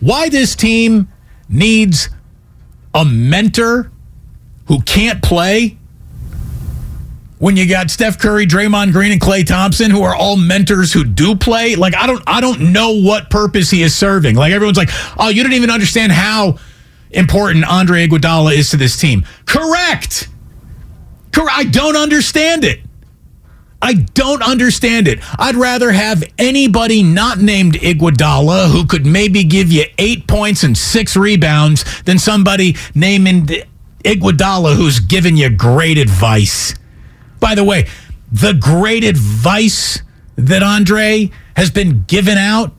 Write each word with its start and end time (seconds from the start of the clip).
Why 0.00 0.28
this 0.28 0.54
team 0.54 1.08
needs 1.48 2.08
a 2.94 3.04
mentor 3.04 3.90
who 4.66 4.80
can't 4.82 5.22
play 5.22 5.78
when 7.38 7.56
you 7.56 7.68
got 7.68 7.90
Steph 7.90 8.18
Curry, 8.18 8.46
Draymond 8.46 8.92
Green, 8.92 9.12
and 9.12 9.20
Klay 9.20 9.46
Thompson, 9.46 9.90
who 9.90 10.02
are 10.02 10.14
all 10.14 10.36
mentors 10.36 10.92
who 10.92 11.04
do 11.04 11.36
play. 11.36 11.76
Like 11.76 11.94
I 11.94 12.06
don't, 12.06 12.22
I 12.26 12.40
don't 12.40 12.72
know 12.72 13.00
what 13.00 13.30
purpose 13.30 13.70
he 13.70 13.82
is 13.82 13.94
serving. 13.94 14.36
Like 14.36 14.52
everyone's 14.52 14.78
like, 14.78 14.90
oh, 15.18 15.28
you 15.28 15.42
don't 15.42 15.52
even 15.52 15.70
understand 15.70 16.12
how 16.12 16.58
important 17.10 17.64
Andre 17.64 18.06
Iguodala 18.06 18.54
is 18.54 18.70
to 18.70 18.76
this 18.76 18.96
team. 18.96 19.24
Correct. 19.44 20.28
Correct. 21.32 21.52
I 21.52 21.64
don't 21.64 21.96
understand 21.96 22.64
it. 22.64 22.80
I 23.86 23.92
don't 23.92 24.42
understand 24.42 25.06
it. 25.06 25.20
I'd 25.38 25.54
rather 25.54 25.92
have 25.92 26.24
anybody 26.38 27.04
not 27.04 27.38
named 27.38 27.74
Iguodala 27.74 28.72
who 28.72 28.84
could 28.84 29.06
maybe 29.06 29.44
give 29.44 29.70
you 29.70 29.84
eight 29.96 30.26
points 30.26 30.64
and 30.64 30.76
six 30.76 31.16
rebounds 31.16 32.02
than 32.02 32.18
somebody 32.18 32.74
named 32.96 33.64
Iguodala 34.02 34.74
who's 34.74 34.98
giving 34.98 35.36
you 35.36 35.50
great 35.50 35.98
advice. 35.98 36.74
By 37.38 37.54
the 37.54 37.62
way, 37.62 37.86
the 38.32 38.54
great 38.54 39.04
advice 39.04 40.02
that 40.34 40.64
Andre 40.64 41.30
has 41.54 41.70
been 41.70 42.02
given 42.08 42.38
out, 42.38 42.72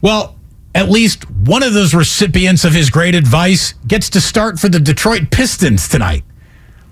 well, 0.00 0.36
at 0.76 0.88
least 0.88 1.28
one 1.28 1.64
of 1.64 1.74
those 1.74 1.92
recipients 1.92 2.64
of 2.64 2.72
his 2.72 2.88
great 2.88 3.16
advice 3.16 3.72
gets 3.88 4.10
to 4.10 4.20
start 4.20 4.60
for 4.60 4.68
the 4.68 4.78
Detroit 4.78 5.32
Pistons 5.32 5.88
tonight. 5.88 6.22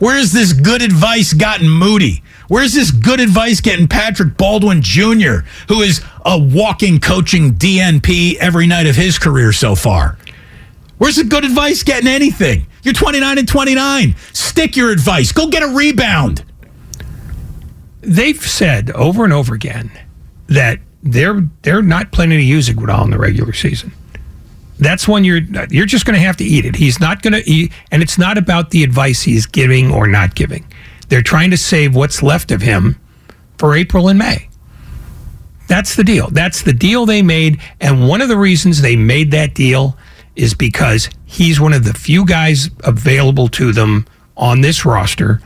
Where's 0.01 0.33
this 0.33 0.53
good 0.53 0.83
advice 0.83 1.33
gotten 1.33 1.69
Moody? 1.69 2.25
Where's 2.49 2.75
this 2.75 2.91
good 2.91 3.21
advice 3.21 3.61
getting 3.61 3.89
Patrick 3.89 4.37
Baldwin 4.37 4.81
Jr., 4.83 5.39
who 5.69 5.81
is 5.81 6.03
a 6.25 6.39
walking 6.39 7.01
coaching 7.01 7.55
DNP 7.55 8.37
every 8.37 8.67
night 8.67 8.87
of 8.87 8.95
his 8.95 9.19
career 9.19 9.53
so 9.53 9.75
far? 9.75 10.17
Where's 10.99 11.17
the 11.17 11.25
good 11.25 11.45
advice 11.45 11.83
getting 11.83 12.09
anything? 12.09 12.67
You're 12.83 12.95
29 12.95 13.39
and 13.39 13.49
29. 13.49 14.15
Stick 14.33 14.77
your 14.77 14.91
advice. 14.91 15.33
Go 15.33 15.49
get 15.49 15.63
a 15.63 15.69
rebound. 15.69 16.45
They've 18.01 18.41
said 18.41 18.91
over 18.93 19.25
and 19.25 19.33
over 19.33 19.55
again 19.55 19.91
that 20.47 20.79
they're 21.03 21.49
they're 21.63 21.83
not 21.83 22.13
planning 22.13 22.39
to 22.39 22.45
use 22.45 22.69
Iguodala 22.69 23.05
in 23.05 23.11
the 23.11 23.19
regular 23.19 23.53
season. 23.53 23.93
That's 24.79 25.09
when 25.09 25.25
you're 25.25 25.41
you're 25.71 25.87
just 25.87 26.05
going 26.05 26.15
to 26.15 26.25
have 26.25 26.37
to 26.37 26.45
eat 26.45 26.65
it. 26.65 26.77
He's 26.77 27.01
not 27.01 27.23
going 27.23 27.33
to 27.33 27.49
eat, 27.49 27.73
and 27.91 28.03
it's 28.03 28.19
not 28.19 28.39
about 28.39 28.71
the 28.71 28.85
advice 28.85 29.23
he's 29.23 29.47
giving 29.47 29.91
or 29.91 30.07
not 30.07 30.35
giving. 30.35 30.66
They're 31.09 31.23
trying 31.23 31.51
to 31.51 31.57
save 31.57 31.95
what's 31.95 32.23
left 32.23 32.51
of 32.51 32.63
him 32.63 32.99
for 33.59 33.75
April 33.75 34.09
and 34.09 34.19
May. 34.19 34.49
That's 35.69 35.97
the 35.97 36.05
deal. 36.05 36.31
That's 36.31 36.63
the 36.63 36.73
deal 36.73 37.07
they 37.07 37.23
made, 37.23 37.61
and 37.81 38.09
one 38.09 38.21
of 38.21 38.29
the 38.29 38.37
reasons 38.37 38.81
they 38.81 38.97
made 38.97 39.33
that 39.33 39.55
deal 39.55 39.97
is 40.37 40.55
because 40.55 41.09
he's 41.25 41.59
one 41.59 41.73
of 41.73 41.85
the 41.85 41.95
few 41.95 42.25
guys 42.25 42.71
available 42.85 43.49
to 43.49 43.73
them 43.73 44.07
on 44.37 44.61
this 44.61 44.85
roster 44.85 45.41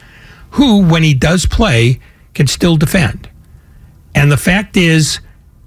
who, 0.50 0.84
when 0.84 1.02
he 1.02 1.14
does 1.14 1.46
play, 1.46 2.00
can 2.34 2.46
still 2.46 2.76
defend. 2.76 3.30
And 4.14 4.30
the 4.30 4.36
fact 4.36 4.76
is, 4.76 5.20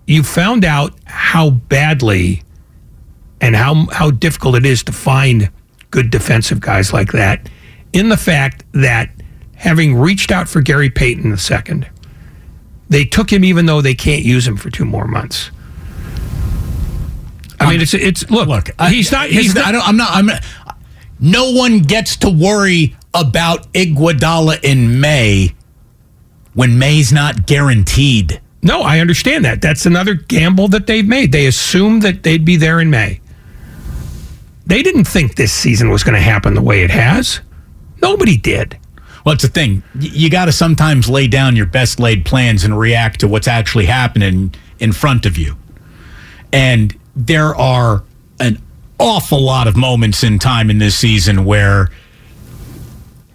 you 0.06 0.24
found 0.24 0.66
out 0.66 0.94
how 1.06 1.50
badly 1.50 2.44
and 3.40 3.56
how 3.56 3.88
how 3.92 4.12
difficult 4.12 4.56
it 4.56 4.66
is 4.66 4.84
to 4.84 4.92
find 4.92 5.50
good 5.92 6.10
defensive 6.10 6.60
guys 6.60 6.92
like 6.92 7.12
that 7.14 7.50
in 7.94 8.10
the 8.10 8.18
fact 8.18 8.66
that 8.74 9.10
having 9.64 9.96
reached 9.96 10.30
out 10.30 10.50
for 10.50 10.62
Gary 10.62 10.90
Payton 10.90 11.32
II, 11.32 11.84
they 12.90 13.06
took 13.06 13.32
him 13.32 13.46
even 13.46 13.66
though 13.66 13.82
they 13.82 13.94
can't 13.96 14.22
use 14.24 14.46
him 14.46 14.58
for 14.58 14.70
two 14.70 14.84
more 14.84 15.08
months. 15.08 15.52
I 17.62 17.72
mean, 17.72 17.80
it's 17.80 17.94
it's 17.94 18.30
look, 18.30 18.50
Look, 18.50 18.70
he's 18.90 19.14
I, 19.14 19.22
not. 19.22 19.30
He's 19.30 19.56
I 19.56 19.62
not. 19.62 19.72
don't, 19.72 19.88
I'm 19.88 19.98
not. 19.98 20.10
I'm 20.12 20.26
not. 20.26 20.44
No 21.22 21.52
one 21.52 21.80
gets 21.80 22.18
to 22.18 22.30
worry 22.30 22.98
about 23.14 23.72
Iguodala 23.72 24.62
in 24.64 25.00
May 25.00 25.56
when 26.54 26.78
May's 26.78 27.14
not 27.14 27.48
guaranteed. 27.48 28.42
No, 28.62 28.82
I 28.82 29.00
understand 29.00 29.46
that. 29.46 29.62
That's 29.62 29.86
another 29.86 30.14
gamble 30.16 30.68
that 30.70 30.88
they've 30.88 31.08
made. 31.08 31.32
They 31.32 31.46
assumed 31.46 32.02
that 32.02 32.24
they'd 32.24 32.44
be 32.44 32.58
there 32.58 32.82
in 32.82 32.90
May. 32.90 33.22
They 34.66 34.84
didn't 34.84 35.06
think 35.06 35.36
this 35.36 35.54
season 35.54 35.90
was 35.90 36.04
going 36.04 36.16
to 36.16 36.22
happen 36.22 36.54
the 36.54 36.62
way 36.62 36.84
it 36.84 36.92
has. 36.92 37.40
Nobody 38.02 38.36
did. 38.36 38.78
Well, 39.24 39.34
it's 39.34 39.44
the 39.44 39.50
thing. 39.50 39.84
You 39.98 40.30
got 40.30 40.46
to 40.46 40.52
sometimes 40.52 41.10
lay 41.10 41.28
down 41.28 41.56
your 41.56 41.66
best 41.66 42.00
laid 42.00 42.26
plans 42.26 42.64
and 42.64 42.78
react 42.78 43.22
to 43.22 43.28
what's 43.28 43.48
actually 43.48 43.86
happening 43.86 44.54
in 44.80 44.92
front 44.92 45.26
of 45.26 45.38
you. 45.38 45.56
And 46.52 46.98
there 47.16 47.56
are 47.56 48.04
an 48.40 48.62
awful 49.00 49.42
lot 49.42 49.68
of 49.68 49.78
moments 49.78 50.24
in 50.24 50.40
time 50.40 50.70
in 50.70 50.78
this 50.78 50.98
season 50.98 51.46
where, 51.46 51.90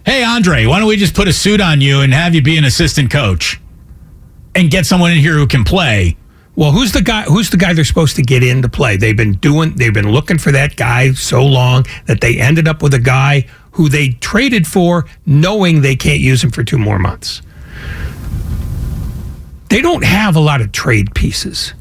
hey, 0.05 0.23
Andre, 0.23 0.65
why 0.65 0.79
don't 0.79 0.87
we 0.87 0.95
just 0.95 1.15
put 1.15 1.27
a 1.27 1.33
suit 1.33 1.59
on 1.59 1.81
you 1.81 2.01
and 2.01 2.13
have 2.13 2.35
you 2.35 2.41
be 2.41 2.57
an 2.57 2.65
assistant 2.65 3.11
coach 3.11 3.59
and 4.55 4.69
get 4.69 4.85
someone 4.85 5.11
in 5.11 5.17
here 5.17 5.33
who 5.33 5.47
can 5.47 5.63
play? 5.63 6.17
Well, 6.55 6.71
who's 6.71 6.91
the 6.91 7.01
guy? 7.01 7.23
Who's 7.23 7.49
the 7.49 7.57
guy 7.57 7.71
they're 7.73 7.85
supposed 7.85 8.17
to 8.17 8.21
get 8.21 8.43
in 8.43 8.61
to 8.63 8.69
play? 8.69 8.97
They've 8.97 9.15
been 9.15 9.35
doing. 9.35 9.75
They've 9.75 9.93
been 9.93 10.11
looking 10.11 10.37
for 10.37 10.51
that 10.51 10.75
guy 10.75 11.13
so 11.13 11.45
long 11.45 11.85
that 12.05 12.19
they 12.19 12.37
ended 12.37 12.67
up 12.67 12.83
with 12.83 12.93
a 12.93 12.99
guy 12.99 13.47
who 13.71 13.89
they 13.89 14.09
traded 14.09 14.67
for, 14.67 15.05
knowing 15.25 15.81
they 15.81 15.95
can't 15.95 16.19
use 16.19 16.43
him 16.43 16.51
for 16.51 16.63
two 16.63 16.77
more 16.77 16.99
months. 16.99 17.41
They 19.69 19.81
don't 19.81 20.03
have 20.03 20.35
a 20.35 20.39
lot 20.39 20.61
of 20.61 20.71
trade 20.71 21.13
pieces. 21.13 21.73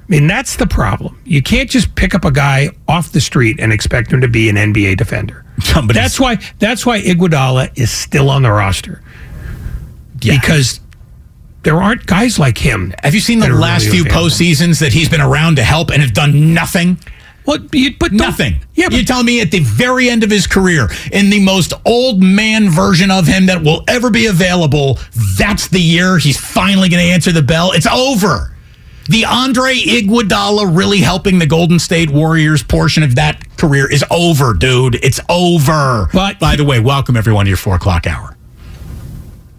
I 0.00 0.06
mean, 0.08 0.26
that's 0.26 0.56
the 0.56 0.66
problem. 0.66 1.20
You 1.24 1.42
can't 1.42 1.70
just 1.70 1.94
pick 1.94 2.14
up 2.14 2.24
a 2.24 2.30
guy 2.30 2.70
off 2.88 3.12
the 3.12 3.20
street 3.20 3.58
and 3.60 3.72
expect 3.72 4.12
him 4.12 4.20
to 4.22 4.28
be 4.28 4.48
an 4.48 4.56
NBA 4.56 4.96
defender. 4.96 5.44
Somebody's- 5.60 6.02
That's 6.02 6.20
why. 6.20 6.38
That's 6.58 6.84
why 6.86 7.00
Iguodala 7.00 7.78
is 7.78 7.90
still 7.90 8.30
on 8.30 8.42
the 8.42 8.50
roster 8.50 9.02
Yeah. 10.20 10.38
because 10.40 10.80
there 11.62 11.80
aren't 11.82 12.06
guys 12.06 12.38
like 12.38 12.58
him. 12.58 12.92
Have 13.02 13.14
you 13.14 13.20
seen 13.20 13.38
the 13.38 13.48
last 13.48 13.86
really 13.86 13.98
few 13.98 14.06
available. 14.06 14.28
postseasons 14.30 14.80
that 14.80 14.92
he's 14.92 15.08
been 15.08 15.22
around 15.22 15.56
to 15.56 15.62
help 15.64 15.90
and 15.90 16.02
have 16.02 16.12
done 16.12 16.52
nothing? 16.54 16.98
Well, 17.46 17.58
you, 17.72 17.94
but 17.98 18.12
Nothing. 18.12 18.56
Yeah, 18.74 18.86
but 18.88 18.94
You're 18.96 19.04
telling 19.04 19.26
me 19.26 19.40
at 19.40 19.50
the 19.50 19.60
very 19.60 20.08
end 20.08 20.24
of 20.24 20.30
his 20.30 20.46
career, 20.46 20.88
in 21.12 21.30
the 21.30 21.40
most 21.40 21.72
old 21.84 22.22
man 22.22 22.70
version 22.70 23.10
of 23.10 23.26
him 23.26 23.46
that 23.46 23.62
will 23.62 23.84
ever 23.88 24.10
be 24.10 24.26
available, 24.26 24.98
that's 25.36 25.68
the 25.68 25.80
year 25.80 26.18
he's 26.18 26.38
finally 26.40 26.88
going 26.88 27.04
to 27.04 27.12
answer 27.12 27.32
the 27.32 27.42
bell. 27.42 27.72
It's 27.72 27.86
over. 27.86 28.50
The 29.10 29.26
Andre 29.26 29.74
Iguodala 29.74 30.74
really 30.74 31.00
helping 31.00 31.38
the 31.38 31.46
Golden 31.46 31.78
State 31.78 32.08
Warriors 32.08 32.62
portion 32.62 33.02
of 33.02 33.16
that 33.16 33.58
career 33.58 33.90
is 33.90 34.02
over, 34.10 34.54
dude. 34.54 34.94
It's 35.04 35.20
over. 35.28 36.08
But- 36.12 36.40
by 36.40 36.56
the 36.56 36.64
way, 36.64 36.80
welcome 36.80 37.14
everyone 37.16 37.44
to 37.44 37.50
your 37.50 37.58
four 37.58 37.74
o'clock 37.74 38.06
hour. 38.06 38.36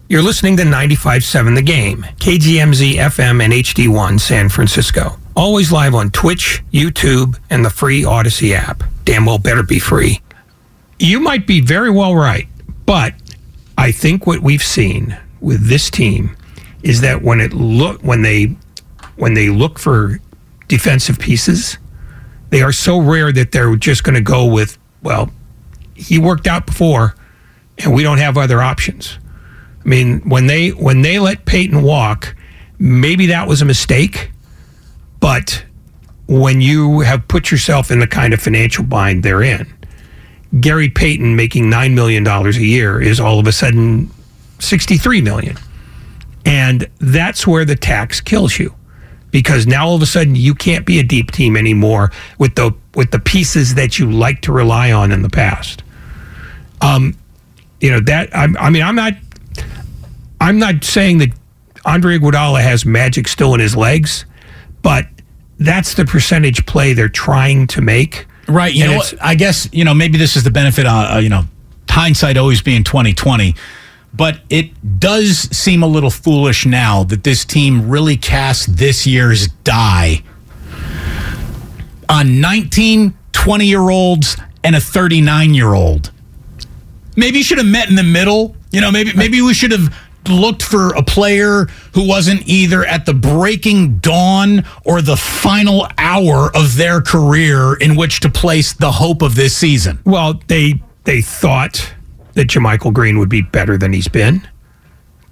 You're 0.09 0.23
listening 0.23 0.57
to 0.57 0.63
95.7 0.63 1.55
The 1.55 1.61
Game, 1.61 2.05
KGMZ 2.19 2.95
FM 2.95 3.43
and 3.43 3.53
HD1 3.53 4.19
San 4.19 4.49
Francisco. 4.49 5.17
Always 5.35 5.71
live 5.71 5.93
on 5.93 6.11
Twitch, 6.11 6.63
YouTube, 6.71 7.37
and 7.49 7.65
the 7.65 7.69
free 7.69 8.03
Audacy 8.03 8.53
app. 8.53 8.83
Damn 9.03 9.25
well 9.25 9.37
better 9.37 9.63
be 9.63 9.79
free. 9.79 10.21
You 10.97 11.19
might 11.19 11.45
be 11.45 11.59
very 11.61 11.89
well 11.91 12.15
right, 12.15 12.47
but 12.85 13.13
I 13.77 13.91
think 13.91 14.25
what 14.25 14.39
we've 14.41 14.63
seen 14.63 15.17
with 15.41 15.67
this 15.67 15.89
team 15.89 16.35
is 16.83 17.01
that 17.01 17.21
when 17.21 17.41
it 17.41 17.53
look 17.53 18.01
when 18.01 18.21
they 18.21 18.55
when 19.17 19.33
they 19.33 19.49
look 19.49 19.77
for 19.77 20.19
defensive 20.67 21.19
pieces, 21.19 21.77
They 22.49 22.61
are 22.61 22.71
so 22.71 22.99
rare 22.99 23.31
that 23.33 23.51
they're 23.51 23.75
just 23.75 24.03
going 24.03 24.15
to 24.15 24.21
go 24.21 24.45
with, 24.45 24.77
well, 25.01 25.29
he 25.93 26.17
worked 26.19 26.47
out 26.47 26.65
before, 26.65 27.15
and 27.77 27.93
we 27.93 28.03
don't 28.03 28.19
have 28.19 28.37
other 28.37 28.61
options. 28.61 29.17
I 29.83 29.87
mean, 29.87 30.21
when 30.21 30.47
they 30.47 30.69
when 30.69 31.01
they 31.01 31.19
let 31.19 31.45
Payton 31.45 31.81
walk, 31.81 32.35
maybe 32.79 33.25
that 33.27 33.47
was 33.47 33.61
a 33.61 33.65
mistake, 33.65 34.31
but 35.25 35.65
when 36.27 36.61
you 36.61 36.99
have 36.99 37.27
put 37.27 37.49
yourself 37.49 37.89
in 37.89 37.97
the 37.97 38.05
kind 38.05 38.31
of 38.31 38.39
financial 38.39 38.83
bind 38.83 39.23
they're 39.23 39.41
in, 39.41 39.65
Gary 40.59 40.87
Payton 40.87 41.35
making 41.35 41.63
$9 41.63 41.95
million 41.95 42.27
a 42.27 42.49
year 42.51 43.01
is 43.01 43.19
all 43.19 43.39
of 43.39 43.47
a 43.47 43.51
sudden 43.51 44.11
63 44.59 45.21
million. 45.21 45.57
And 46.45 46.87
that's 46.99 47.47
where 47.47 47.65
the 47.65 47.75
tax 47.75 48.21
kills 48.21 48.59
you. 48.59 48.75
Because 49.31 49.65
now 49.65 49.87
all 49.87 49.95
of 49.95 50.03
a 50.03 50.05
sudden 50.05 50.35
you 50.35 50.53
can't 50.53 50.85
be 50.85 50.99
a 50.99 51.03
deep 51.03 51.31
team 51.31 51.57
anymore 51.57 52.11
with 52.37 52.53
the 52.53 52.71
with 52.93 53.09
the 53.09 53.19
pieces 53.19 53.73
that 53.73 53.97
you 53.97 54.11
like 54.11 54.41
to 54.41 54.51
rely 54.51 54.91
on 54.91 55.11
in 55.11 55.23
the 55.23 55.29
past. 55.29 55.81
Um, 56.81 57.17
you 57.81 57.89
know 57.89 57.99
that 58.01 58.29
I, 58.35 58.47
I 58.59 58.69
mean 58.69 58.83
I'm 58.83 58.95
not 58.95 59.13
I'm 60.39 60.59
not 60.59 60.83
saying 60.83 61.17
that 61.17 61.29
Andre 61.83 62.19
Iguodala 62.19 62.61
has 62.61 62.85
magic 62.85 63.27
still 63.27 63.55
in 63.55 63.59
his 63.59 63.75
legs, 63.75 64.25
but 64.83 65.07
that's 65.59 65.93
the 65.93 66.05
percentage 66.05 66.65
play 66.65 66.93
they're 66.93 67.09
trying 67.09 67.67
to 67.67 67.81
make. 67.81 68.27
Right. 68.47 68.73
You 68.73 68.85
And 68.85 68.93
know? 68.93 69.03
I 69.21 69.35
guess 69.35 69.67
you 69.71 69.83
know 69.85 69.93
maybe 69.93 70.17
this 70.17 70.35
is 70.35 70.43
the 70.43 70.51
benefit. 70.51 70.85
Uh, 70.85 71.13
uh, 71.15 71.17
you 71.17 71.29
know, 71.29 71.45
hindsight 71.89 72.37
always 72.37 72.61
being 72.61 72.83
twenty 72.83 73.13
twenty, 73.13 73.55
but 74.13 74.41
it 74.49 74.99
does 74.99 75.49
seem 75.55 75.81
a 75.83 75.87
little 75.87 76.11
foolish 76.11 76.65
now 76.65 77.03
that 77.05 77.23
this 77.23 77.45
team 77.45 77.89
really 77.89 78.17
cast 78.17 78.77
this 78.77 79.07
year's 79.07 79.47
die 79.63 80.21
on 82.07 82.39
19, 82.39 83.17
20 83.31 83.65
year 83.65 83.89
olds 83.89 84.37
and 84.63 84.75
a 84.75 84.79
39 84.79 85.53
year 85.53 85.73
old. 85.73 86.11
Maybe 87.15 87.37
you 87.39 87.43
should 87.43 87.57
have 87.57 87.67
met 87.67 87.89
in 87.89 87.95
the 87.95 88.03
middle. 88.03 88.55
You 88.71 88.81
know, 88.81 88.91
maybe 88.91 89.13
maybe 89.15 89.41
we 89.41 89.53
should 89.53 89.71
have 89.71 89.95
looked 90.29 90.63
for 90.63 90.93
a 90.95 91.03
player 91.03 91.65
who 91.93 92.07
wasn't 92.07 92.47
either 92.47 92.85
at 92.85 93.05
the 93.05 93.13
breaking 93.13 93.97
dawn 93.99 94.65
or 94.83 95.01
the 95.01 95.17
final 95.17 95.87
hour 95.97 96.55
of 96.55 96.75
their 96.75 97.01
career 97.01 97.75
in 97.75 97.95
which 97.95 98.19
to 98.21 98.29
place 98.29 98.73
the 98.73 98.91
hope 98.91 99.21
of 99.21 99.35
this 99.35 99.55
season. 99.55 99.99
Well, 100.05 100.39
they 100.47 100.81
they 101.03 101.21
thought 101.21 101.93
that 102.33 102.47
JaMychal 102.47 102.93
Green 102.93 103.19
would 103.19 103.29
be 103.29 103.41
better 103.41 103.77
than 103.77 103.93
he's 103.93 104.07
been. 104.07 104.47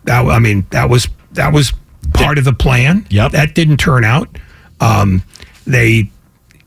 That 0.06 0.26
I 0.26 0.40
mean, 0.40 0.66
that 0.72 0.90
was 0.90 1.08
that 1.34 1.54
was 1.54 1.74
part 2.14 2.38
of 2.38 2.46
the 2.46 2.54
plan. 2.54 3.06
Yep. 3.10 3.32
That 3.32 3.56
didn't 3.56 3.78
turn 3.78 4.04
out. 4.04 4.30
Um, 4.80 5.24
they, 5.66 6.10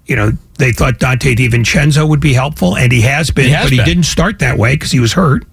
you 0.07 0.17
know, 0.17 0.33
they 0.59 0.73
thought 0.73 0.95
Donte 0.95 1.37
DiVincenzo 1.37 2.09
would 2.09 2.21
be 2.21 2.33
helpful, 2.33 2.77
and 2.77 2.91
he 2.91 3.03
has 3.03 3.31
been, 3.31 3.47
He 3.47 3.51
has 3.51 3.67
but 3.67 3.73
he 3.73 3.85
didn't 3.85 4.05
start 4.05 4.39
that 4.39 4.57
way 4.57 4.75
because 4.75 4.91
he 4.91 5.01
was 5.01 5.13
hurt. 5.13 5.45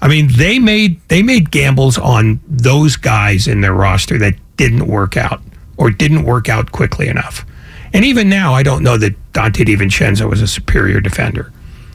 I 0.00 0.08
mean, 0.08 0.28
they 0.36 0.58
made 0.58 1.00
they 1.08 1.22
made 1.22 1.50
gambles 1.50 1.98
on 1.98 2.40
those 2.46 2.96
guys 2.96 3.46
in 3.46 3.60
their 3.60 3.72
roster 3.72 4.18
that 4.18 4.34
didn't 4.56 4.86
work 4.86 5.16
out 5.16 5.40
or 5.76 5.90
didn't 5.90 6.24
work 6.24 6.48
out 6.48 6.72
quickly 6.72 7.08
enough. 7.08 7.44
And 7.92 8.04
even 8.04 8.28
now, 8.28 8.52
I 8.52 8.62
don't 8.62 8.82
know 8.82 8.96
that 8.98 9.14
Donte 9.32 9.64
DiVincenzo 9.64 10.28
was 10.28 10.42
a 10.42 10.46
superior 10.46 11.00
defender. 11.00 11.52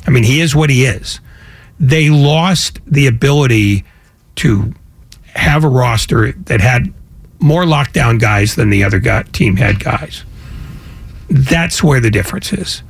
I 0.08 0.10
mean, 0.10 0.24
he 0.24 0.42
is 0.42 0.56
what 0.56 0.70
he 0.70 0.86
is. 0.86 1.20
They 1.80 2.10
lost 2.10 2.80
the 2.88 3.08
ability 3.08 3.84
to 4.38 4.74
have 5.34 5.64
a 5.64 5.70
roster 5.70 6.32
that 6.32 6.62
had 6.62 6.94
more 7.40 7.64
lockdown 7.64 8.20
guys 8.20 8.56
than 8.56 8.70
the 8.70 8.84
other 8.84 9.00
guy, 9.00 9.24
team 9.24 9.58
had 9.58 9.80
guys. 9.80 10.24
That's 11.30 11.84
where 11.84 12.00
the 12.00 12.12
difference 12.12 12.54
is. 12.54 12.84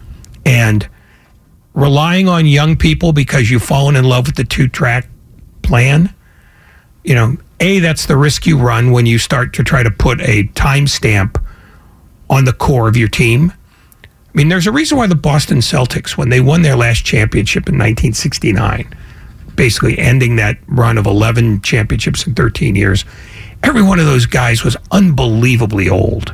And 0.45 0.87
relying 1.73 2.27
on 2.27 2.45
young 2.45 2.75
people 2.75 3.13
because 3.13 3.49
you've 3.49 3.63
fallen 3.63 3.95
in 3.95 4.05
love 4.05 4.25
with 4.25 4.35
the 4.35 4.43
two 4.43 4.67
track 4.67 5.07
plan, 5.61 6.13
you 7.03 7.15
know, 7.15 7.37
A, 7.59 7.79
that's 7.79 8.05
the 8.05 8.17
risk 8.17 8.45
you 8.45 8.57
run 8.57 8.91
when 8.91 9.05
you 9.05 9.17
start 9.17 9.53
to 9.53 9.63
try 9.63 9.83
to 9.83 9.91
put 9.91 10.21
a 10.21 10.43
timestamp 10.55 11.41
on 12.29 12.45
the 12.45 12.53
core 12.53 12.87
of 12.87 12.97
your 12.97 13.07
team. 13.07 13.53
I 14.03 14.07
mean, 14.33 14.49
there's 14.49 14.67
a 14.67 14.71
reason 14.71 14.97
why 14.97 15.07
the 15.07 15.15
Boston 15.15 15.57
Celtics, 15.57 16.17
when 16.17 16.29
they 16.29 16.39
won 16.39 16.61
their 16.61 16.75
last 16.75 17.03
championship 17.03 17.67
in 17.67 17.75
1969, 17.75 18.93
basically 19.55 19.99
ending 19.99 20.37
that 20.37 20.57
run 20.67 20.97
of 20.97 21.05
11 21.05 21.61
championships 21.61 22.25
in 22.25 22.33
13 22.33 22.75
years, 22.75 23.03
every 23.63 23.83
one 23.83 23.99
of 23.99 24.05
those 24.05 24.25
guys 24.25 24.63
was 24.63 24.77
unbelievably 24.91 25.89
old. 25.89 26.33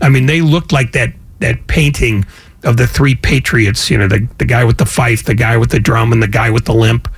I 0.00 0.08
mean, 0.08 0.26
they 0.26 0.40
looked 0.40 0.72
like 0.72 0.92
that 0.92 1.12
that 1.40 1.68
painting 1.68 2.24
of 2.64 2.76
the 2.76 2.86
three 2.86 3.14
patriots, 3.14 3.90
you 3.90 3.98
know, 3.98 4.08
the, 4.08 4.26
the 4.38 4.44
guy 4.44 4.64
with 4.64 4.78
the 4.78 4.86
fife, 4.86 5.24
the 5.24 5.34
guy 5.34 5.56
with 5.56 5.70
the 5.70 5.78
drum, 5.80 6.12
and 6.12 6.22
the 6.22 6.28
guy 6.28 6.50
with 6.50 6.64
the 6.64 6.74
limp. 6.74 7.08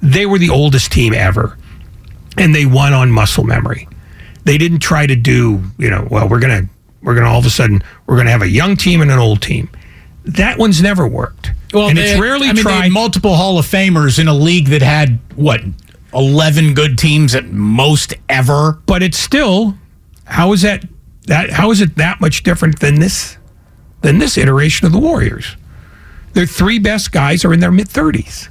They 0.00 0.26
were 0.26 0.38
the 0.38 0.50
oldest 0.50 0.92
team 0.92 1.12
ever. 1.14 1.56
And 2.38 2.54
they 2.54 2.66
won 2.66 2.92
on 2.92 3.10
muscle 3.10 3.44
memory. 3.44 3.88
They 4.44 4.58
didn't 4.58 4.80
try 4.80 5.06
to 5.06 5.16
do, 5.16 5.62
you 5.78 5.90
know, 5.90 6.06
well, 6.10 6.28
we're 6.28 6.38
gonna 6.40 6.68
we're 7.02 7.14
gonna 7.14 7.28
all 7.28 7.38
of 7.38 7.46
a 7.46 7.50
sudden 7.50 7.82
we're 8.06 8.16
gonna 8.16 8.30
have 8.30 8.42
a 8.42 8.48
young 8.48 8.76
team 8.76 9.00
and 9.00 9.10
an 9.10 9.18
old 9.18 9.40
team. 9.42 9.68
That 10.24 10.58
one's 10.58 10.82
never 10.82 11.06
worked. 11.06 11.52
and 11.72 11.96
they 11.96 12.10
it's 12.12 12.20
rarely 12.20 12.48
I 12.48 12.52
mean, 12.52 12.62
tried. 12.62 12.92
multiple 12.92 13.34
Hall 13.34 13.58
of 13.58 13.66
Famers 13.66 14.18
in 14.18 14.28
a 14.28 14.34
league 14.34 14.68
that 14.68 14.82
had 14.82 15.18
what 15.34 15.62
eleven 16.12 16.74
good 16.74 16.98
teams 16.98 17.34
at 17.34 17.46
most 17.46 18.14
ever. 18.28 18.78
but 18.86 19.02
it's 19.02 19.18
still 19.18 19.76
how 20.24 20.52
is 20.52 20.62
that 20.62 20.84
that 21.26 21.50
how 21.50 21.70
is 21.70 21.80
it 21.80 21.96
that 21.96 22.20
much 22.20 22.42
different 22.42 22.80
than 22.80 23.00
this 23.00 23.35
than 24.06 24.18
this 24.18 24.38
iteration 24.38 24.86
of 24.86 24.92
the 24.92 25.00
Warriors? 25.00 25.56
Their 26.34 26.46
three 26.46 26.78
best 26.78 27.10
guys 27.10 27.44
are 27.44 27.52
in 27.52 27.58
their 27.58 27.72
mid 27.72 27.88
thirties. 27.88 28.48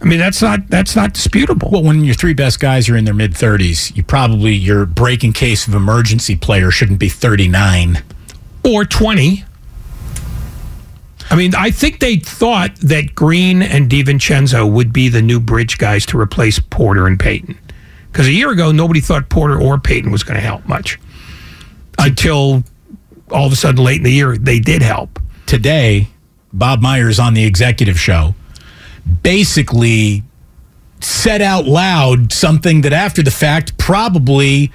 I 0.00 0.04
mean 0.04 0.18
that's 0.18 0.40
not 0.42 0.68
that's 0.68 0.94
not 0.94 1.12
disputable. 1.12 1.70
Well, 1.70 1.82
when 1.82 2.04
your 2.04 2.14
three 2.14 2.34
best 2.34 2.60
guys 2.60 2.88
are 2.88 2.96
in 2.96 3.04
their 3.04 3.14
mid 3.14 3.36
thirties, 3.36 3.94
you 3.96 4.02
probably 4.04 4.52
your 4.54 4.86
break 4.86 5.24
in 5.24 5.32
case 5.32 5.66
of 5.66 5.74
emergency 5.74 6.36
player 6.36 6.70
shouldn't 6.70 7.00
be 7.00 7.08
thirty 7.08 7.48
nine. 7.48 8.02
or 8.64 8.84
20. 8.84 9.44
I 11.30 11.34
mean, 11.34 11.52
I 11.56 11.70
think 11.70 11.98
they 11.98 12.16
thought 12.16 12.76
that 12.76 13.14
Green 13.14 13.62
and 13.62 13.90
DiVincenzo 13.90 14.70
would 14.70 14.92
be 14.92 15.08
the 15.08 15.22
new 15.22 15.40
bridge 15.40 15.78
guys 15.78 16.04
to 16.06 16.20
replace 16.20 16.58
Porter 16.60 17.06
and 17.08 17.18
Payton. 17.18 17.58
Because 18.12 18.26
a 18.28 18.32
year 18.32 18.50
ago, 18.50 18.70
nobody 18.70 19.00
thought 19.00 19.28
Porter 19.30 19.58
or 19.58 19.78
Payton 19.78 20.10
was 20.12 20.22
going 20.22 20.34
to 20.36 20.40
help 20.46 20.66
much. 20.66 20.98
Until 21.98 22.62
all 23.32 23.46
of 23.46 23.52
a 23.52 23.56
sudden, 23.56 23.82
late 23.82 23.98
in 23.98 24.04
the 24.04 24.12
year, 24.12 24.36
they 24.36 24.58
did 24.58 24.82
help. 24.82 25.18
Today, 25.46 26.08
Bob 26.52 26.80
Myers 26.80 27.18
on 27.18 27.34
the 27.34 27.44
executive 27.44 27.98
show 27.98 28.34
basically 29.22 30.22
said 31.00 31.42
out 31.42 31.64
loud 31.64 32.32
something 32.32 32.82
that 32.82 32.92
after 32.92 33.22
the 33.22 33.30
fact 33.30 33.76
probably 33.76 34.70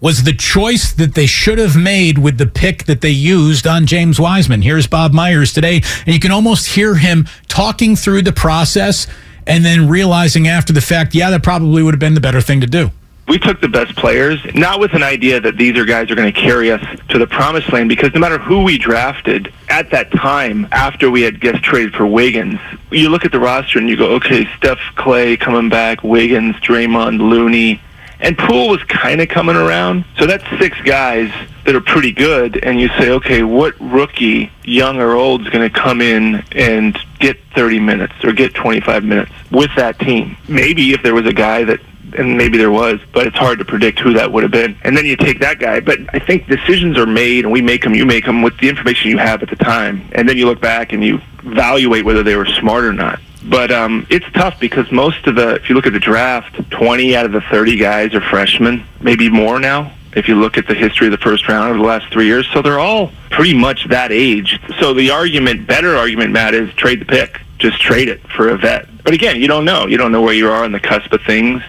was 0.00 0.24
the 0.24 0.34
choice 0.34 0.92
that 0.92 1.14
they 1.14 1.24
should 1.24 1.56
have 1.56 1.76
made 1.76 2.18
with 2.18 2.36
the 2.36 2.46
pick 2.46 2.84
that 2.84 3.00
they 3.00 3.10
used 3.10 3.66
on 3.66 3.86
James 3.86 4.20
Wiseman. 4.20 4.60
Here's 4.60 4.86
Bob 4.86 5.14
Myers 5.14 5.52
today, 5.52 5.76
and 6.04 6.14
you 6.14 6.20
can 6.20 6.30
almost 6.30 6.66
hear 6.74 6.96
him 6.96 7.26
talking 7.48 7.96
through 7.96 8.22
the 8.22 8.32
process 8.32 9.06
and 9.46 9.64
then 9.64 9.88
realizing 9.88 10.46
after 10.46 10.74
the 10.74 10.82
fact, 10.82 11.14
yeah, 11.14 11.30
that 11.30 11.42
probably 11.42 11.82
would 11.82 11.94
have 11.94 12.00
been 12.00 12.14
the 12.14 12.20
better 12.20 12.42
thing 12.42 12.60
to 12.60 12.66
do. 12.66 12.90
We 13.26 13.38
took 13.38 13.60
the 13.60 13.68
best 13.68 13.96
players, 13.96 14.38
not 14.54 14.80
with 14.80 14.92
an 14.92 15.02
idea 15.02 15.40
that 15.40 15.56
these 15.56 15.78
are 15.78 15.86
guys 15.86 16.10
are 16.10 16.14
going 16.14 16.32
to 16.32 16.40
carry 16.40 16.70
us 16.70 16.84
to 17.08 17.18
the 17.18 17.26
promised 17.26 17.72
land, 17.72 17.88
because 17.88 18.12
no 18.12 18.20
matter 18.20 18.38
who 18.38 18.62
we 18.62 18.76
drafted 18.76 19.52
at 19.70 19.90
that 19.90 20.12
time, 20.12 20.68
after 20.72 21.10
we 21.10 21.22
had 21.22 21.40
just 21.40 21.62
traded 21.62 21.94
for 21.94 22.06
Wiggins, 22.06 22.60
you 22.90 23.08
look 23.08 23.24
at 23.24 23.32
the 23.32 23.40
roster 23.40 23.78
and 23.78 23.88
you 23.88 23.96
go, 23.96 24.10
okay, 24.16 24.46
Steph 24.56 24.78
Klay 24.94 25.40
coming 25.40 25.70
back, 25.70 26.02
Wiggins, 26.02 26.56
Draymond, 26.56 27.18
Looney, 27.18 27.80
and 28.20 28.36
Poole 28.38 28.68
was 28.68 28.82
kind 28.84 29.20
of 29.20 29.28
coming 29.28 29.56
around. 29.56 30.04
So 30.18 30.26
that's 30.26 30.44
six 30.58 30.80
guys 30.82 31.32
that 31.64 31.74
are 31.74 31.80
pretty 31.80 32.12
good, 32.12 32.62
and 32.62 32.78
you 32.78 32.88
say, 32.88 33.10
okay, 33.10 33.42
what 33.42 33.74
rookie, 33.80 34.52
young 34.64 34.98
or 34.98 35.12
old, 35.12 35.42
is 35.42 35.48
going 35.48 35.68
to 35.68 35.80
come 35.80 36.02
in 36.02 36.44
and 36.52 36.98
get 37.20 37.38
30 37.54 37.80
minutes 37.80 38.14
or 38.22 38.32
get 38.32 38.54
25 38.54 39.02
minutes 39.02 39.32
with 39.50 39.70
that 39.76 39.98
team? 39.98 40.36
Maybe 40.46 40.92
if 40.92 41.02
there 41.02 41.14
was 41.14 41.26
a 41.26 41.32
guy 41.32 41.64
that 41.64 41.80
and 42.14 42.36
maybe 42.36 42.58
there 42.58 42.70
was, 42.70 43.00
but 43.12 43.26
it's 43.26 43.36
hard 43.36 43.58
to 43.58 43.64
predict 43.64 43.98
who 44.00 44.12
that 44.14 44.32
would 44.32 44.42
have 44.42 44.52
been. 44.52 44.76
And 44.82 44.96
then 44.96 45.04
you 45.06 45.16
take 45.16 45.40
that 45.40 45.58
guy. 45.58 45.80
But 45.80 46.00
I 46.12 46.18
think 46.18 46.46
decisions 46.46 46.96
are 46.98 47.06
made, 47.06 47.44
and 47.44 47.52
we 47.52 47.62
make 47.62 47.82
them, 47.82 47.94
you 47.94 48.06
make 48.06 48.24
them 48.24 48.42
with 48.42 48.56
the 48.58 48.68
information 48.68 49.10
you 49.10 49.18
have 49.18 49.42
at 49.42 49.50
the 49.50 49.56
time. 49.56 50.08
And 50.12 50.28
then 50.28 50.36
you 50.36 50.46
look 50.46 50.60
back 50.60 50.92
and 50.92 51.04
you 51.04 51.20
evaluate 51.44 52.04
whether 52.04 52.22
they 52.22 52.36
were 52.36 52.46
smart 52.46 52.84
or 52.84 52.92
not. 52.92 53.20
But 53.44 53.70
um, 53.70 54.06
it's 54.08 54.26
tough 54.32 54.58
because 54.58 54.90
most 54.90 55.26
of 55.26 55.34
the, 55.34 55.56
if 55.56 55.68
you 55.68 55.74
look 55.74 55.86
at 55.86 55.92
the 55.92 56.00
draft, 56.00 56.70
20 56.70 57.14
out 57.14 57.26
of 57.26 57.32
the 57.32 57.42
30 57.42 57.76
guys 57.76 58.14
are 58.14 58.20
freshmen, 58.20 58.84
maybe 59.00 59.28
more 59.28 59.60
now. 59.60 59.92
If 60.16 60.28
you 60.28 60.36
look 60.36 60.56
at 60.56 60.68
the 60.68 60.74
history 60.74 61.08
of 61.08 61.10
the 61.10 61.18
first 61.18 61.48
round 61.48 61.70
over 61.70 61.78
the 61.78 61.84
last 61.84 62.10
three 62.12 62.26
years, 62.26 62.48
so 62.52 62.62
they're 62.62 62.78
all 62.78 63.10
pretty 63.30 63.52
much 63.52 63.88
that 63.88 64.12
age. 64.12 64.60
So 64.78 64.94
the 64.94 65.10
argument, 65.10 65.66
better 65.66 65.96
argument, 65.96 66.32
Matt, 66.32 66.54
is 66.54 66.72
trade 66.74 67.00
the 67.00 67.04
pick. 67.04 67.40
Just 67.58 67.80
trade 67.80 68.08
it 68.08 68.20
for 68.30 68.48
a 68.48 68.56
vet. 68.56 68.86
But 69.02 69.12
again, 69.12 69.40
you 69.40 69.48
don't 69.48 69.64
know. 69.64 69.86
You 69.86 69.96
don't 69.96 70.12
know 70.12 70.22
where 70.22 70.34
you 70.34 70.48
are 70.48 70.64
on 70.64 70.72
the 70.72 70.80
cusp 70.80 71.12
of 71.12 71.20
things. 71.22 71.62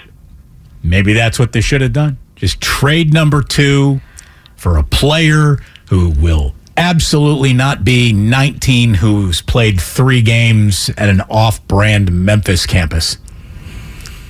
Maybe 0.90 1.14
that's 1.14 1.40
what 1.40 1.52
they 1.52 1.62
should 1.62 1.82
have 1.82 1.94
done. 1.94 2.18
Just 2.36 2.62
trade 2.62 3.14
number 3.14 3.42
two 3.42 4.02
for 4.56 4.78
a 4.78 4.84
player 4.84 5.58
who 5.90 6.10
will 6.12 6.54
absolutely 6.78 7.54
not 7.54 7.84
be 7.84 8.12
19 8.12 8.96
who's 8.96 9.42
played 9.42 9.80
three 9.80 10.22
games 10.22 10.90
at 10.98 11.10
an 11.10 11.22
off-brand 11.22 12.12
Memphis 12.12 12.66
campus. 12.66 13.18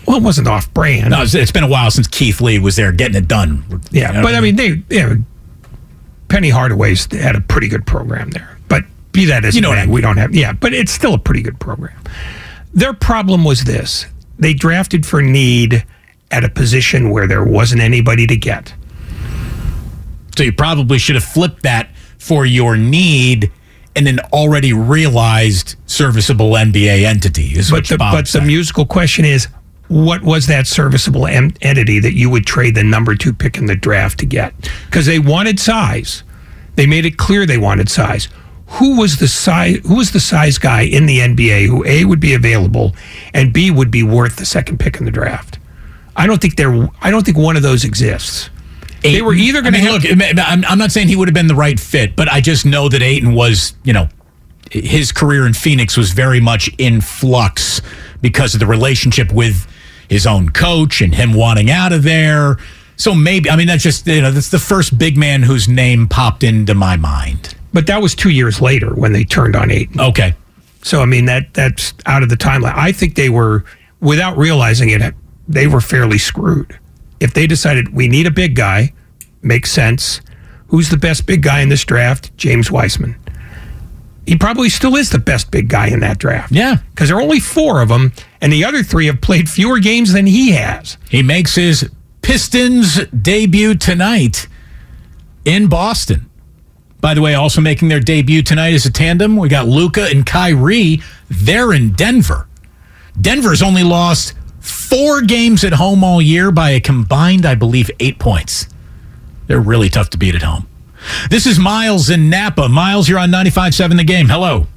Well, 0.08 0.18
it 0.18 0.24
wasn't 0.24 0.48
off 0.48 0.72
brand. 0.74 1.10
No, 1.10 1.24
it's, 1.24 1.52
been 1.52 1.64
a 1.64 1.68
while 1.68 1.90
since 1.90 2.08
Keith 2.08 2.40
Lee 2.40 2.60
was 2.60 2.76
there 2.76 2.92
getting 2.92 3.16
it 3.16 3.28
done. 3.28 3.82
yeah, 3.90 4.10
You 4.10 4.14
know 4.18 4.24
but 4.24 4.36
I 4.36 4.40
mean, 4.40 4.56
they, 4.56 4.84
yeah, 4.90 5.16
Penny 6.28 6.50
Hardaway's 6.50 7.12
had 7.12 7.36
a 7.36 7.42
pretty 7.42 7.68
good 7.68 7.88
program 7.88 8.30
there. 8.30 8.58
But 8.68 8.84
be 9.12 9.26
that 9.26 9.46
as 9.46 9.56
You 9.56 9.62
know 9.62 9.72
it 9.72 9.76
may, 9.76 9.82
I 9.82 9.86
mean. 9.86 9.94
we 9.96 10.02
don't 10.02 10.18
have, 10.18 10.36
yeah, 10.36 10.54
but 10.54 10.74
it's 10.74 10.92
still 10.92 11.16
a 11.16 11.20
pretty 11.20 11.42
good 11.42 11.60
program. 11.60 12.00
Their 12.74 12.94
problem 12.94 13.44
was 13.44 13.64
this 13.64 14.06
they 14.38 14.54
drafted 14.54 15.06
for 15.06 15.22
need 15.22 15.86
at 16.32 16.44
a 16.44 16.50
position 16.50 17.10
where 17.10 17.28
there 17.28 17.44
wasn't 17.44 17.82
anybody 17.82 18.28
to 18.28 18.36
get. 18.36 18.74
So 20.38 20.44
you 20.44 20.54
probably 20.54 20.98
should 20.98 21.16
have 21.16 21.24
flipped 21.24 21.64
that 21.64 21.90
for 22.18 22.46
your 22.46 22.76
need 22.76 23.52
and 23.96 24.08
an 24.08 24.20
already 24.34 24.74
realized 24.74 25.76
serviceable 25.86 26.52
NBA 26.52 27.04
entity. 27.04 27.58
Is 27.58 27.70
But 27.70 27.78
what 27.78 27.88
the, 27.88 27.98
but 27.98 28.28
the 28.28 28.42
musical 28.42 28.86
question 28.86 29.24
is 29.24 29.48
what 29.88 30.24
was 30.24 30.48
that 30.48 30.68
serviceable 30.68 31.28
em- 31.28 31.54
entity 31.62 32.00
that 32.00 32.14
you 32.14 32.30
would 32.30 32.46
trade 32.46 32.76
the 32.76 32.84
number 32.84 33.16
two 33.16 33.34
pick 33.34 33.58
in 33.58 33.68
the 33.68 33.76
draft 33.76 34.20
to 34.20 34.26
get? 34.26 34.54
Because 34.86 35.06
they 35.06 35.20
wanted 35.20 35.60
size. 35.60 36.24
They 36.76 36.86
made 36.86 37.06
it 37.06 37.18
clear 37.18 37.46
they 37.46 37.58
wanted 37.58 37.90
size. 37.90 38.28
Who 38.68 39.00
was 39.00 39.18
the 39.18 39.28
size? 39.28 39.78
Who 39.86 39.96
was 39.96 40.12
the 40.12 40.20
size 40.20 40.58
guy 40.58 40.82
in 40.82 41.06
the 41.06 41.20
NBA 41.20 41.68
who 41.68 41.86
a 41.86 42.04
would 42.04 42.20
be 42.20 42.34
available 42.34 42.96
and 43.34 43.54
b 43.54 43.70
would 43.72 43.92
be 43.92 44.04
worth 44.04 44.38
the 44.38 44.46
second 44.46 44.80
pick 44.80 44.98
in 44.98 45.06
the 45.06 45.12
draft? 45.12 45.55
I 46.16 46.28
don't 46.28 46.42
think 46.42 46.56
there. 46.56 46.90
I 47.02 47.12
don't 47.12 47.26
think 47.26 47.38
one 47.38 47.58
of 47.58 47.64
those 47.64 47.84
exists. 47.84 48.50
They 49.02 49.22
were 49.22 49.36
either 49.36 49.62
going 49.62 49.74
to 49.74 49.80
mean, 49.80 50.02
have. 50.02 50.04
look. 50.04 50.38
I'm, 50.40 50.66
I'm 50.66 50.78
not 50.80 50.92
saying 50.92 51.10
he 51.10 51.16
would 51.16 51.28
have 51.28 51.36
been 51.36 51.48
the 51.48 51.54
right 51.56 51.80
fit, 51.80 52.16
but 52.16 52.28
I 52.28 52.42
just 52.42 52.66
know 52.66 52.90
that 52.90 53.04
Ayton 53.04 53.34
was, 53.36 53.76
you 53.84 53.94
know, 53.94 54.10
his 54.72 55.12
career 55.12 55.46
in 55.46 55.54
Phoenix 55.54 55.96
was 55.96 56.12
very 56.12 56.40
much 56.40 56.72
in 56.80 57.02
flux 57.02 57.82
because 58.22 58.56
of 58.56 58.60
the 58.60 58.66
relationship 58.66 59.32
with 59.32 59.68
his 60.10 60.26
own 60.26 60.50
coach 60.50 61.02
and 61.02 61.14
him 61.14 61.34
wanting 61.34 61.70
out 61.70 61.92
of 61.92 62.02
there. 62.02 62.58
So 62.96 63.14
maybe, 63.14 63.50
I 63.50 63.58
mean, 63.58 63.68
that's 63.68 63.84
just, 63.84 64.08
you 64.08 64.22
know, 64.22 64.32
that's 64.32 64.50
the 64.50 64.58
first 64.58 64.98
big 64.98 65.18
man 65.18 65.44
whose 65.44 65.68
name 65.68 66.08
popped 66.08 66.44
into 66.44 66.74
my 66.74 66.96
mind. 66.96 67.54
but 67.74 67.86
that 67.88 68.02
was 68.02 68.16
two 68.16 68.30
years 68.30 68.62
later 68.62 68.96
when 68.96 69.12
they 69.12 69.24
turned 69.26 69.56
on 69.56 69.70
Ayton. 69.70 70.00
Okay. 70.00 70.34
So 70.82 71.02
I 71.02 71.06
mean 71.06 71.26
that 71.26 71.54
that's 71.54 71.94
out 72.06 72.24
of 72.24 72.30
the 72.30 72.38
timeline. 72.38 72.74
I 72.76 72.92
think 72.92 73.16
they 73.16 73.30
were, 73.30 73.66
without 74.00 74.38
realizing 74.38 74.90
it, 74.90 75.14
they 75.48 75.68
were 75.68 75.82
fairly 75.82 76.18
screwed. 76.18 76.78
If 77.20 77.34
they 77.34 77.48
decided 77.48 77.94
we 77.94 78.08
need 78.08 78.28
a 78.28 78.32
big 78.32 78.56
guy, 78.56 78.94
makes 79.42 79.72
sense. 79.72 80.22
Who's 80.68 80.90
the 80.90 80.98
best 80.98 81.26
big 81.26 81.42
guy 81.44 81.62
in 81.62 81.70
this 81.70 81.86
draft? 81.86 82.36
James 82.38 82.72
Wiseman. 82.72 83.16
He 84.26 84.36
probably 84.36 84.70
still 84.70 84.96
is 84.96 85.12
the 85.12 85.20
best 85.20 85.52
big 85.52 85.68
guy 85.70 85.88
in 85.88 86.00
that 86.00 86.18
draft. 86.18 86.52
Yeah. 86.52 86.78
because 86.90 87.10
there 87.10 87.18
are 87.18 87.22
only 87.22 87.40
four 87.40 87.82
of 87.82 87.90
them, 87.90 88.12
and 88.42 88.52
the 88.52 88.66
other 88.66 88.82
three 88.82 89.06
have 89.06 89.22
played 89.22 89.48
fewer 89.48 89.80
games 89.80 90.14
than 90.14 90.26
he 90.26 90.52
has. 90.52 90.98
He 91.10 91.22
makes 91.22 91.54
his 91.56 91.90
Pistons 92.24 93.06
debut 93.06 93.76
tonight 93.76 94.48
in 95.46 95.68
Boston. 95.68 96.28
By 97.00 97.14
the 97.14 97.22
way, 97.22 97.36
also 97.36 97.62
making 97.62 97.90
their 97.90 98.00
debut 98.00 98.42
tonight 98.42 98.74
is 98.74 98.88
a 98.88 98.92
tandem, 98.92 99.38
we 99.38 99.48
got 99.48 99.68
Luka 99.68 100.08
and 100.10 100.26
Kyrie. 100.26 101.04
They're 101.30 101.72
in 101.72 101.92
Denver. 101.92 102.48
Denver's 103.22 103.62
only 103.62 103.84
lost 103.84 104.34
four 104.96 105.20
games 105.20 105.66
at 105.66 105.74
home 105.74 106.06
all 106.06 106.22
year 106.22 106.52
by 106.52 106.70
a 106.70 106.80
combined, 106.80 107.46
I 107.46 107.54
believe, 107.54 107.92
eight 108.00 108.18
points. 108.18 108.70
They're 109.48 109.60
really 109.60 109.90
tough 109.90 110.10
to 110.12 110.18
beat 110.18 110.36
at 110.36 110.42
home. 110.42 110.68
This 111.30 111.46
is 111.46 111.60
Miles 111.60 112.10
in 112.10 112.30
Napa. 112.30 112.70
Miles, 112.70 113.10
you're 113.10 113.20
on 113.20 113.30
95.7 113.30 113.98
The 113.98 114.06
Game. 114.06 114.30
Hello. 114.30 114.68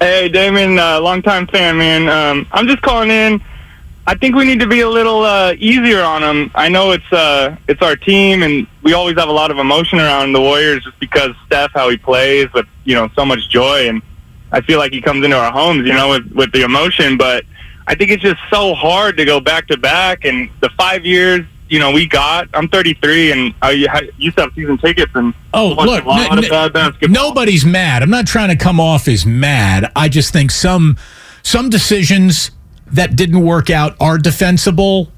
Hey, 0.00 0.28
Damon, 0.28 0.80
uh, 0.80 1.00
longtime 1.00 1.46
fan, 1.46 1.78
man. 1.78 2.08
Um, 2.08 2.48
I'm 2.50 2.66
just 2.66 2.82
calling 2.82 3.10
in. 3.10 3.40
I 4.08 4.16
think 4.16 4.34
we 4.34 4.44
need 4.44 4.58
to 4.60 4.66
be 4.66 4.80
a 4.80 4.88
little 4.88 5.22
uh, 5.22 5.54
easier 5.58 6.02
on 6.02 6.22
them. 6.22 6.50
I 6.56 6.68
know 6.68 6.90
it's 6.90 7.12
uh, 7.12 7.56
it's 7.68 7.82
our 7.82 7.94
team, 7.94 8.42
and 8.42 8.66
we 8.82 8.94
always 8.94 9.16
have 9.16 9.28
a 9.28 9.32
lot 9.32 9.52
of 9.52 9.58
emotion 9.58 10.00
around 10.00 10.32
the 10.32 10.40
Warriors 10.40 10.82
just 10.82 10.98
because 10.98 11.30
Steph, 11.46 11.70
how 11.72 11.88
he 11.88 11.98
plays, 11.98 12.52
with 12.52 12.66
you 12.84 12.96
know 12.96 13.08
so 13.14 13.24
much 13.24 13.48
joy, 13.48 13.88
and 13.88 14.02
I 14.50 14.60
feel 14.60 14.78
like 14.78 14.92
he 14.92 15.00
comes 15.00 15.24
into 15.24 15.36
our 15.36 15.52
homes, 15.52 15.86
you 15.86 15.92
know, 15.92 16.08
with 16.10 16.32
with 16.32 16.52
the 16.52 16.62
emotion. 16.62 17.16
But 17.16 17.44
I 17.88 17.94
think 17.94 18.10
it's 18.10 18.22
just 18.22 18.38
so 18.52 18.74
hard 18.74 19.16
to 19.16 19.24
go 19.24 19.40
back 19.40 19.66
to 19.68 19.76
back, 19.78 20.24
and 20.24 20.48
the 20.60 20.68
five 20.78 21.04
years, 21.06 21.40
you 21.70 21.78
know, 21.78 21.90
we 21.90 22.06
got. 22.06 22.46
I'm 22.54 22.68
33, 22.68 23.32
and 23.32 23.54
I 23.62 23.70
used 24.18 24.36
to 24.36 24.42
have 24.44 24.52
season 24.54 24.76
tickets, 24.78 25.10
and 25.14 25.32
Oh, 25.54 25.68
look, 25.70 26.04
n- 26.06 26.38
of 26.38 26.44
n- 26.44 26.50
bad 26.50 26.72
basketball. 26.74 27.08
nobody's 27.08 27.64
mad. 27.64 28.02
I'm 28.02 28.10
not 28.10 28.26
trying 28.26 28.50
to 28.50 28.56
come 28.56 28.78
off 28.78 29.08
as 29.08 29.24
mad. 29.26 29.90
I 29.96 30.08
just 30.08 30.32
think 30.32 30.50
some 30.50 30.96
some 31.42 31.70
decisions 31.70 32.50
that 32.92 33.16
didn't 33.16 33.40
work 33.40 33.70
out 33.70 33.96
are 34.00 34.18
defensible. 34.18 35.10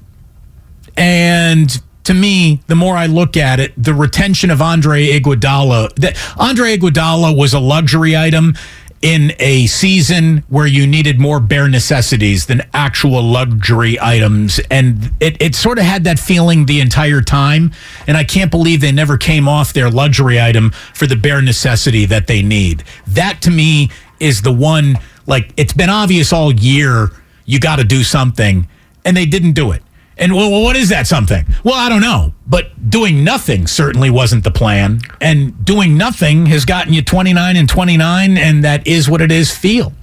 And 0.97 1.81
to 2.05 2.13
me, 2.13 2.61
the 2.67 2.75
more 2.75 2.95
I 2.95 3.05
look 3.05 3.37
at 3.37 3.59
it, 3.59 3.73
the 3.81 3.93
retention 3.93 4.49
of 4.49 4.61
Andre 4.61 5.07
Iguodala, 5.19 5.93
that 5.95 6.17
Andre 6.37 6.77
Iguodala 6.77 7.35
was 7.37 7.53
a 7.53 7.59
luxury 7.59 8.15
item 8.17 8.55
in 9.01 9.33
a 9.39 9.65
season 9.65 10.43
where 10.49 10.67
you 10.67 10.85
needed 10.85 11.19
more 11.19 11.39
bare 11.39 11.67
necessities 11.67 12.45
than 12.45 12.61
actual 12.73 13.23
luxury 13.23 13.99
items. 13.99 14.59
And 14.69 15.11
it, 15.19 15.41
it 15.41 15.55
sort 15.55 15.79
of 15.79 15.85
had 15.85 16.03
that 16.03 16.19
feeling 16.19 16.67
the 16.67 16.81
entire 16.81 17.21
time. 17.21 17.71
And 18.07 18.15
I 18.15 18.23
can't 18.23 18.51
believe 18.51 18.79
they 18.81 18.91
never 18.91 19.17
came 19.17 19.47
off 19.47 19.73
their 19.73 19.89
luxury 19.89 20.39
item 20.39 20.71
for 20.93 21.07
the 21.07 21.15
bare 21.15 21.41
necessity 21.41 22.05
that 22.05 22.27
they 22.27 22.41
need. 22.41 22.83
That 23.07 23.41
to 23.41 23.49
me 23.49 23.89
is 24.19 24.43
the 24.43 24.53
one, 24.53 24.99
like, 25.25 25.51
it's 25.57 25.73
been 25.73 25.89
obvious 25.89 26.31
all 26.31 26.53
year 26.53 27.09
you 27.45 27.59
got 27.59 27.77
to 27.77 27.83
do 27.83 28.03
something. 28.03 28.67
And 29.03 29.17
they 29.17 29.25
didn't 29.25 29.53
do 29.53 29.71
it. 29.71 29.81
And 30.21 30.35
well, 30.35 30.61
what 30.61 30.75
is 30.75 30.89
that 30.89 31.07
something? 31.07 31.45
Well, 31.63 31.73
I 31.73 31.89
don't 31.89 32.01
know. 32.01 32.31
But 32.47 32.91
doing 32.91 33.23
nothing 33.23 33.65
certainly 33.65 34.11
wasn't 34.11 34.43
the 34.43 34.51
plan. 34.51 35.01
And 35.19 35.65
doing 35.65 35.97
nothing 35.97 36.45
has 36.45 36.63
gotten 36.63 36.93
you 36.93 37.01
29 37.01 37.57
and 37.57 37.67
29, 37.67 38.37
and 38.37 38.63
that 38.63 38.85
is 38.85 39.09
what 39.09 39.21
it 39.21 39.31
is 39.31 39.55
feel. 39.55 39.93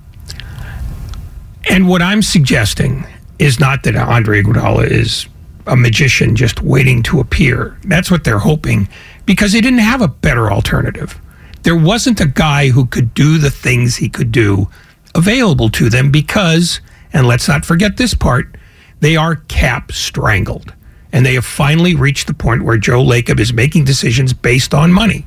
And 1.71 1.89
what 1.89 2.03
I'm 2.03 2.21
suggesting 2.21 3.07
is 3.39 3.61
not 3.61 3.85
that 3.85 3.95
Andre 3.95 4.43
Iguodala 4.43 4.91
is 4.91 5.29
a 5.69 5.77
magician 5.77 6.35
just 6.35 6.63
waiting 6.63 7.03
to 7.05 7.21
appear. 7.21 7.79
That's 7.85 8.11
what 8.11 8.25
they're 8.25 8.39
hoping 8.39 8.89
because 9.25 9.53
they 9.53 9.61
didn't 9.61 9.81
have 9.81 10.03
a 10.03 10.09
better 10.09 10.51
alternative. 10.51 11.21
There 11.63 11.77
wasn't 11.77 12.21
a 12.21 12.27
guy 12.27 12.71
who 12.71 12.87
could 12.87 13.15
do 13.15 13.39
the 13.39 13.51
things 13.51 13.97
he 13.97 14.09
could 14.09 14.33
do 14.33 14.69
available 15.15 15.69
to 15.71 15.89
them 15.89 16.11
because, 16.11 16.81
and 17.13 17.27
let's 17.27 17.47
not 17.47 17.65
forget 17.65 17.99
this 17.99 18.15
part, 18.15 18.57
they 19.01 19.17
are 19.17 19.37
cap 19.49 19.93
strangled. 19.93 20.73
And 21.13 21.25
they 21.25 21.35
have 21.35 21.47
finally 21.47 21.95
reached 21.95 22.27
the 22.27 22.35
point 22.35 22.65
where 22.65 22.77
Joe 22.77 23.03
Lacob 23.03 23.41
is 23.41 23.53
making 23.53 23.85
decisions 23.85 24.33
based 24.33 24.75
on 24.75 24.93
money 24.93 25.25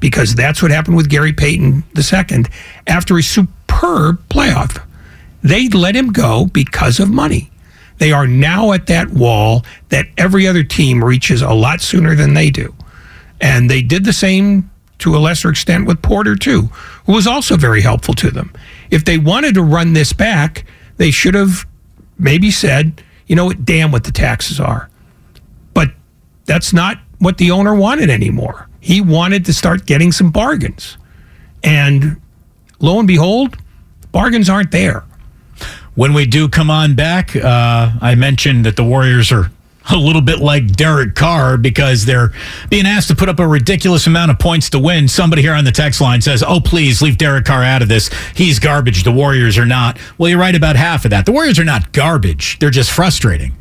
because 0.00 0.34
that's 0.34 0.62
what 0.62 0.70
happened 0.70 0.96
with 0.96 1.08
Gary 1.10 1.32
Payton 1.32 1.84
II 1.96 2.44
after 2.86 3.18
a 3.18 3.22
superb 3.22 4.26
playoff. 4.28 4.82
They 5.42 5.68
let 5.68 5.94
him 5.94 6.12
go 6.12 6.46
because 6.46 6.98
of 6.98 7.10
money. 7.10 7.50
They 7.98 8.12
are 8.12 8.26
now 8.26 8.72
at 8.72 8.86
that 8.86 9.10
wall 9.10 9.64
that 9.88 10.06
every 10.16 10.46
other 10.46 10.64
team 10.64 11.04
reaches 11.04 11.42
a 11.42 11.52
lot 11.52 11.80
sooner 11.80 12.14
than 12.14 12.34
they 12.34 12.50
do. 12.50 12.74
And 13.40 13.68
they 13.68 13.82
did 13.82 14.04
the 14.04 14.12
same 14.12 14.70
to 14.98 15.16
a 15.16 15.18
lesser 15.18 15.50
extent 15.50 15.86
with 15.86 16.02
Porter, 16.02 16.34
too, 16.34 16.62
who 17.06 17.12
was 17.12 17.26
also 17.26 17.56
very 17.56 17.80
helpful 17.80 18.14
to 18.14 18.30
them. 18.30 18.52
If 18.90 19.04
they 19.04 19.18
wanted 19.18 19.54
to 19.54 19.62
run 19.62 19.92
this 19.92 20.12
back, 20.12 20.64
they 20.96 21.10
should 21.10 21.34
have 21.34 21.66
maybe 22.18 22.50
said, 22.50 23.02
you 23.28 23.36
know 23.36 23.46
what, 23.46 23.64
damn 23.64 23.92
what 23.92 24.04
the 24.04 24.12
taxes 24.12 24.58
are. 24.58 24.90
But 25.74 25.92
that's 26.46 26.72
not 26.72 26.98
what 27.18 27.38
the 27.38 27.50
owner 27.50 27.74
wanted 27.74 28.10
anymore. 28.10 28.68
He 28.80 29.00
wanted 29.00 29.44
to 29.46 29.54
start 29.54 29.86
getting 29.86 30.12
some 30.12 30.30
bargains. 30.30 30.96
And 31.62 32.20
lo 32.80 32.98
and 32.98 33.06
behold, 33.06 33.56
bargains 34.12 34.48
aren't 34.48 34.70
there. 34.70 35.04
When 35.94 36.14
we 36.14 36.26
do 36.26 36.48
come 36.48 36.70
on 36.70 36.94
back, 36.94 37.34
uh, 37.36 37.90
I 38.00 38.14
mentioned 38.14 38.64
that 38.66 38.76
the 38.76 38.84
Warriors 38.84 39.32
are 39.32 39.50
a 39.90 39.96
little 39.96 40.20
bit 40.20 40.38
like 40.38 40.66
Derek 40.72 41.14
Carr 41.14 41.56
because 41.56 42.04
they're 42.04 42.30
being 42.68 42.86
asked 42.86 43.08
to 43.08 43.14
put 43.14 43.28
up 43.28 43.38
a 43.38 43.46
ridiculous 43.46 44.06
amount 44.06 44.30
of 44.30 44.38
points 44.38 44.70
to 44.70 44.78
win. 44.78 45.08
Somebody 45.08 45.42
here 45.42 45.54
on 45.54 45.64
the 45.64 45.72
text 45.72 46.00
line 46.00 46.20
says, 46.20 46.42
Oh, 46.42 46.60
please 46.60 47.00
leave 47.00 47.18
Derek 47.18 47.44
Carr 47.44 47.62
out 47.62 47.82
of 47.82 47.88
this. 47.88 48.10
He's 48.34 48.58
garbage. 48.58 49.04
The 49.04 49.12
Warriors 49.12 49.58
are 49.58 49.66
not. 49.66 49.98
Well, 50.18 50.28
you're 50.28 50.38
right 50.38 50.54
about 50.54 50.76
half 50.76 51.04
of 51.04 51.10
that. 51.10 51.26
The 51.26 51.32
Warriors 51.32 51.58
are 51.58 51.64
not 51.64 51.92
garbage, 51.92 52.58
they're 52.58 52.70
just 52.70 52.90
frustrating. 52.90 53.56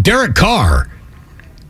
Derek 0.00 0.34
Carr 0.34 0.90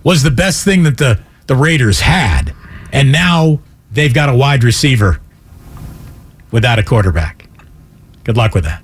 was 0.02 0.22
the 0.22 0.30
best 0.30 0.64
thing 0.64 0.84
that 0.84 0.98
the, 0.98 1.20
the 1.46 1.56
Raiders 1.56 2.00
had. 2.00 2.54
And 2.92 3.10
now 3.10 3.60
they've 3.90 4.14
got 4.14 4.28
a 4.28 4.36
wide 4.36 4.62
receiver 4.62 5.20
without 6.50 6.78
a 6.78 6.82
quarterback. 6.82 7.48
Good 8.22 8.36
luck 8.36 8.54
with 8.54 8.64
that. 8.64 8.83